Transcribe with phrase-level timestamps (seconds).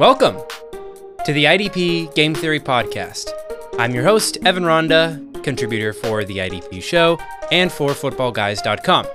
[0.00, 0.38] Welcome
[1.26, 3.30] to the IDP Game Theory Podcast.
[3.78, 7.18] I'm your host, Evan Ronda, contributor for The IDP Show
[7.52, 9.06] and for FootballGuys.com.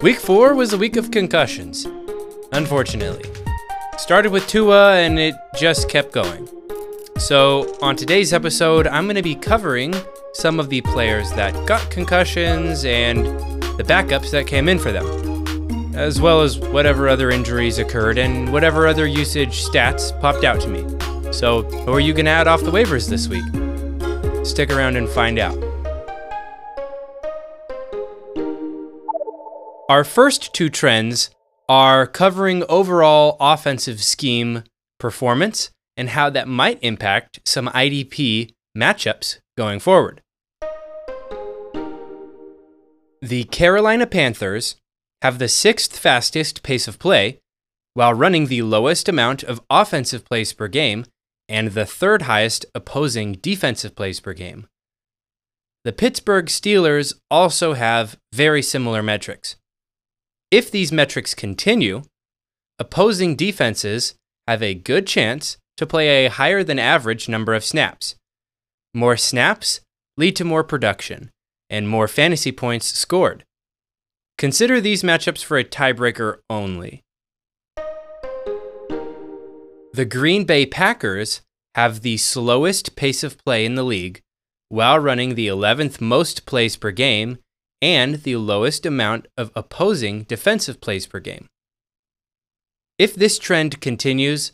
[0.00, 1.86] Week four was a week of concussions,
[2.52, 3.30] unfortunately.
[3.98, 6.48] Started with Tua and it just kept going.
[7.18, 9.94] So, on today's episode, I'm going to be covering
[10.32, 13.26] some of the players that got concussions and
[13.76, 15.31] the backups that came in for them
[15.94, 20.68] as well as whatever other injuries occurred and whatever other usage stats popped out to
[20.68, 21.32] me.
[21.32, 23.44] So, who are you going to add off the waivers this week?
[24.46, 25.56] Stick around and find out.
[29.88, 31.30] Our first two trends
[31.68, 34.64] are covering overall offensive scheme
[34.98, 40.22] performance and how that might impact some IDP matchups going forward.
[43.20, 44.76] The Carolina Panthers
[45.22, 47.38] have the sixth fastest pace of play,
[47.94, 51.04] while running the lowest amount of offensive plays per game
[51.48, 54.66] and the third highest opposing defensive plays per game.
[55.84, 59.56] The Pittsburgh Steelers also have very similar metrics.
[60.50, 62.02] If these metrics continue,
[62.78, 64.14] opposing defenses
[64.48, 68.16] have a good chance to play a higher than average number of snaps.
[68.92, 69.80] More snaps
[70.16, 71.30] lead to more production
[71.70, 73.44] and more fantasy points scored.
[74.42, 77.04] Consider these matchups for a tiebreaker only.
[79.92, 81.42] The Green Bay Packers
[81.76, 84.20] have the slowest pace of play in the league
[84.68, 87.38] while running the 11th most plays per game
[87.80, 91.46] and the lowest amount of opposing defensive plays per game.
[92.98, 94.50] If this trend continues,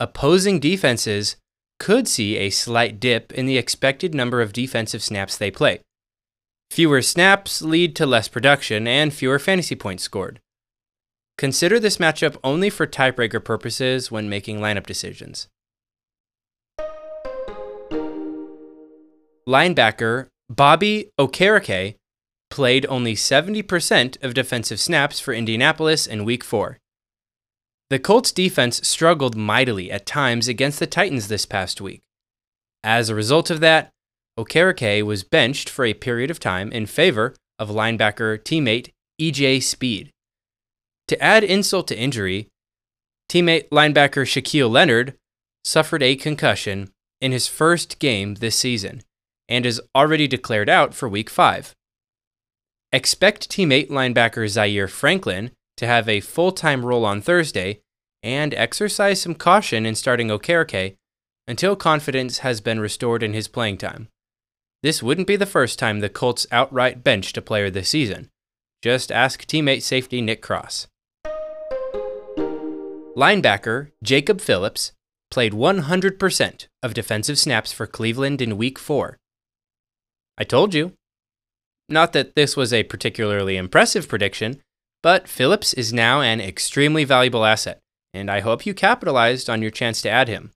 [0.00, 1.36] opposing defenses
[1.78, 5.80] could see a slight dip in the expected number of defensive snaps they play.
[6.70, 10.40] Fewer snaps lead to less production and fewer fantasy points scored.
[11.36, 15.48] Consider this matchup only for tiebreaker purposes when making lineup decisions.
[19.48, 21.94] Linebacker Bobby Okereke
[22.50, 26.78] played only 70% of defensive snaps for Indianapolis in Week 4.
[27.90, 32.02] The Colts defense struggled mightily at times against the Titans this past week.
[32.84, 33.90] As a result of that,
[34.38, 40.10] Okereke was benched for a period of time in favor of linebacker teammate EJ Speed.
[41.08, 42.48] To add insult to injury,
[43.28, 45.14] teammate linebacker Shaquille Leonard
[45.64, 46.90] suffered a concussion
[47.20, 49.02] in his first game this season
[49.48, 51.74] and is already declared out for week 5.
[52.92, 57.80] Expect teammate linebacker Zaire Franklin to have a full time role on Thursday
[58.22, 60.94] and exercise some caution in starting Okereke
[61.48, 64.08] until confidence has been restored in his playing time.
[64.82, 68.30] This wouldn't be the first time the Colts outright benched a player this season.
[68.80, 70.86] Just ask teammate safety Nick Cross.
[73.16, 74.92] Linebacker Jacob Phillips
[75.32, 79.16] played 100% of defensive snaps for Cleveland in Week 4.
[80.38, 80.92] I told you.
[81.88, 84.60] Not that this was a particularly impressive prediction,
[85.02, 87.80] but Phillips is now an extremely valuable asset,
[88.14, 90.52] and I hope you capitalized on your chance to add him.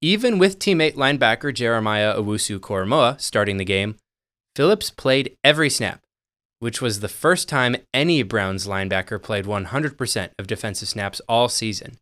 [0.00, 3.96] Even with teammate linebacker Jeremiah Owusu Koramoah starting the game,
[4.54, 6.02] Phillips played every snap,
[6.60, 11.98] which was the first time any Browns linebacker played 100% of defensive snaps all season.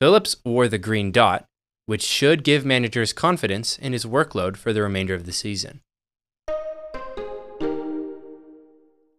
[0.00, 1.44] Phillips wore the green dot,
[1.86, 5.80] which should give managers confidence in his workload for the remainder of the season.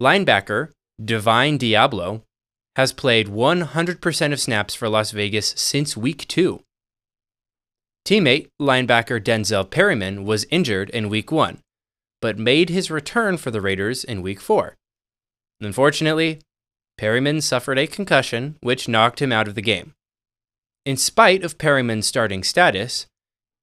[0.02, 0.70] Linebacker
[1.04, 2.22] Divine Deablo
[2.78, 6.62] has played 100% of snaps for Las Vegas since week 2
[8.06, 11.60] Teammate linebacker Denzel Perryman was injured in week one,
[12.22, 14.76] but made his return for the Raiders in week four.
[15.62, 16.42] Unfortunately,
[16.98, 19.94] Perryman suffered a concussion, which knocked him out of the game.
[20.86, 23.06] In spite of Perryman's starting status,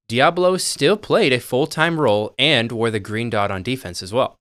[0.08, 4.12] Deablo still played a full time role and wore the green dot on defense as
[4.12, 4.36] well.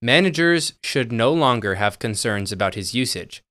[0.00, 3.42] Managers should no longer have concerns about his usage,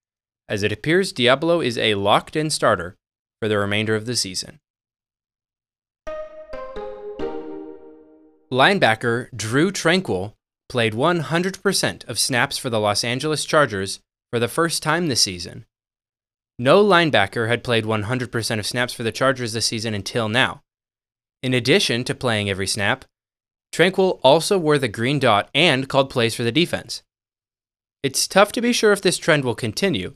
[0.48, 2.96] as it appears Deablo is a locked in starter
[3.42, 4.60] for the remainder of the season.
[8.52, 10.34] Linebacker Drue Tranquill
[10.70, 14.00] played 100% of snaps for the Los Angeles Chargers
[14.32, 15.66] for the first time this season.
[16.58, 20.62] No linebacker had played 100% of snaps for the Chargers this season until now.
[21.44, 23.04] In addition to playing every snap,
[23.74, 27.04] Tranquill also wore the green dot and called plays for the defense.
[28.02, 30.14] It's tough to be sure if this trend will continue,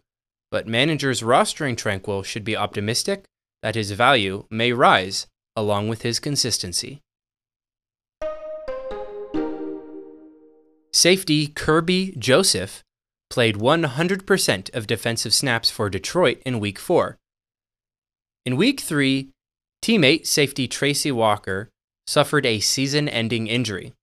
[0.50, 3.25] but managers rostering Tranquill should be optimistic
[3.62, 5.27] that his value may rise
[5.57, 7.01] along with his consistency.
[10.94, 12.84] Safety Kerby Joseph
[13.30, 17.18] played 100% of defensive snaps for Detroit in Week 4,
[18.46, 19.30] In week three,
[19.82, 21.70] teammate safety Tracy Walker
[22.06, 23.94] suffered a season ending injury.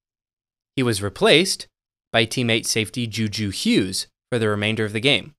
[0.76, 1.66] He was replaced
[2.10, 5.34] by teammate safety Juju Hughes for the remainder of the game.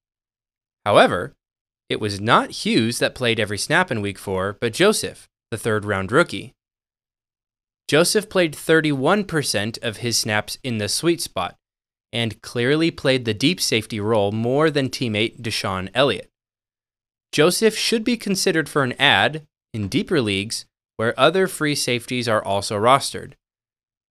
[0.86, 1.34] However,
[1.90, 5.84] it was not Hughes that played every snap in week four, but Joseph, the third
[5.84, 6.54] round rookie.
[7.90, 11.56] Joseph played 31% of his snaps in the sweet spot
[12.14, 16.30] and clearly played the deep safety role more than teammate DeShon Elliott.
[17.32, 20.66] Joseph should be considered for an ad in deeper leagues
[20.98, 23.34] where other free safeties are also rostered.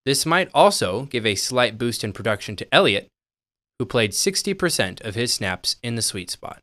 [0.04, 3.06] This might also give a slight boost in production to Elliott,
[3.78, 6.58] who played 60% of his snaps in the sweet spot.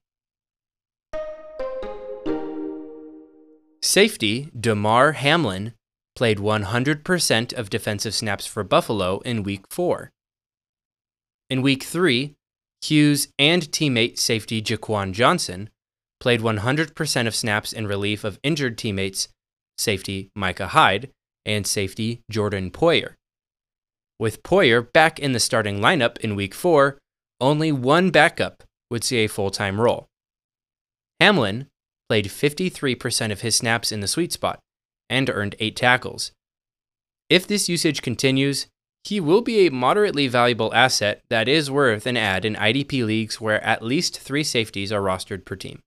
[3.81, 5.75] Safety Damar Hamlin
[6.15, 10.11] played 100% of defensive snaps for Buffalo in Week 4.
[11.49, 12.35] In Week 3,
[12.81, 15.69] Hughes and teammate safety Jaquan Johnson
[16.19, 19.27] played 100% of snaps in relief of injured teammates
[19.77, 21.09] safety Micah Hyde
[21.45, 23.13] and safety Jordan Poyer.
[24.19, 26.97] With Poyer back in the starting lineup in Week 4,
[27.41, 30.07] only one backup would see a full time role.
[31.19, 31.67] Hamlin
[32.07, 34.59] played 53% of his snaps in the sweet spot
[35.09, 36.31] and earned 8 tackles.
[37.29, 38.67] If this usage continues,
[39.03, 43.39] he will be a moderately valuable asset that is worth an add in IDP leagues
[43.39, 45.79] where at least three safeties are rostered per team.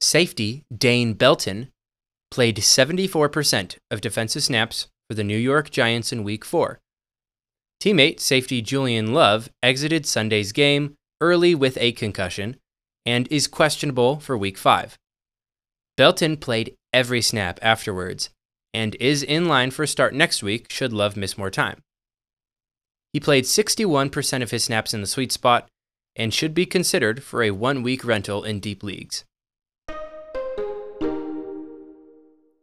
[0.00, 1.70] Safety Dane Belton
[2.30, 6.78] played 74% of defensive snaps for the New York Giants in Week 4.
[7.82, 12.56] Teammate safety Julian Love exited Sunday's game early with a concussion
[13.04, 14.96] and is questionable for Week 5.
[15.96, 18.30] Belton played every snap afterwards
[18.72, 21.80] and is in line for a start next week should Love miss more time.
[23.12, 25.68] He played 61% of his snaps in the sweet spot
[26.16, 29.24] and should be considered for a one week rental in deep leagues.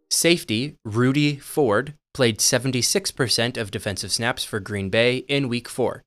[0.10, 6.04] Safety Rudy Ford played 76% of defensive snaps for Green Bay in Week 4.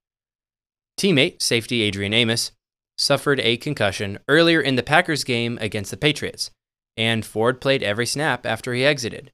[1.01, 2.53] Teammate, safety Adrian Amos,
[2.99, 6.51] suffered a concussion earlier in the Packers game against the Patriots
[6.97, 9.31] and Ford played every snap after he exited.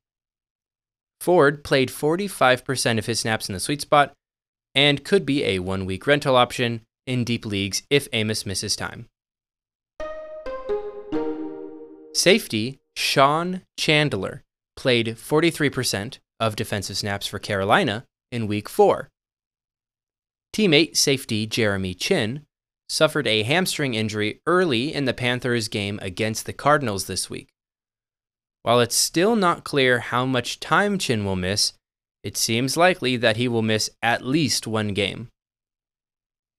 [1.20, 4.12] Ford played 45% of his snaps in the sweet spot
[4.74, 9.06] and could be a one week rental option in deep leagues if Amos misses time.
[12.14, 14.42] Safety Sean Chandler
[14.76, 19.08] played 43% of defensive snaps for Carolina in week 4.
[20.54, 22.44] Teammate safety Jeremy Chinn
[22.90, 27.48] suffered a hamstring injury early in the Panthers game against the Cardinals this week.
[28.64, 31.72] While it's still not clear how much time Chinn will miss,
[32.24, 35.28] it seems likely that he will miss at least one game.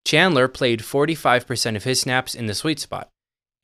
[0.06, 3.10] Chandler played 45% of his snaps in the sweet spot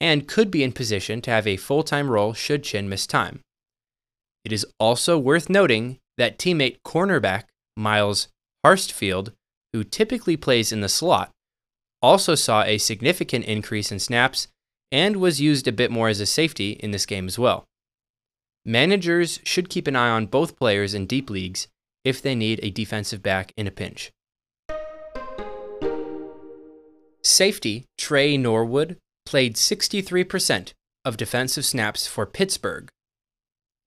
[0.01, 3.39] and could be in position to have a full time role should Chinn miss time.
[4.43, 7.43] It is also worth noting that teammate cornerback
[7.77, 8.27] Myles
[8.65, 9.31] Hartsfield,
[9.71, 11.31] who typically plays in the slot,
[12.01, 14.47] also saw a significant increase in snaps
[14.91, 17.65] and was used a bit more as a safety in this game as well.
[18.65, 21.67] Managers should keep an eye on both players in deep leagues
[22.03, 24.11] if they need a defensive back in a pinch.
[27.23, 30.73] Safety Tre Norwood played 63%
[31.03, 32.89] of defensive snaps for Pittsburgh.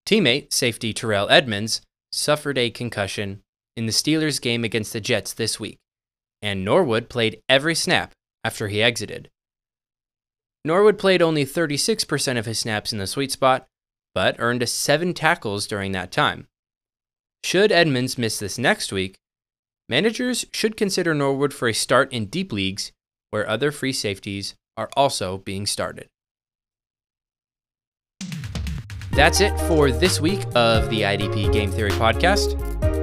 [0.07, 1.81] Teammate safety Terrell Edmunds
[2.13, 3.41] suffered a concussion
[3.77, 5.79] in the Steelers game against the Jets this week
[6.43, 8.13] and Norwood played every snap
[8.45, 9.31] after he exited.
[10.65, 13.67] Norwood played only 36% of his snaps in the sweet spot,
[14.15, 16.47] but earned seven tackles during that time.
[17.43, 19.17] Should Edmunds miss this next week,
[19.89, 22.93] managers should consider Norwood for a start in deep leagues
[23.31, 26.09] where other free safeties are also being started.
[29.13, 32.59] That's it for this week of the IDP Game Theory Podcast.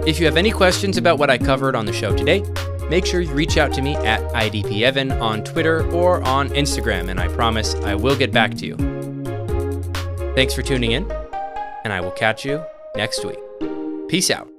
[0.08, 2.44] If you have any questions about what I covered on the show today,
[2.90, 7.20] make sure you reach out to me at IDPEvan on Twitter or on Instagram, and
[7.20, 8.76] I promise I will get back to you.
[10.36, 11.10] Thanks for tuning in,
[11.84, 12.64] and I will catch you
[12.96, 13.40] next week.
[14.08, 14.57] Peace out.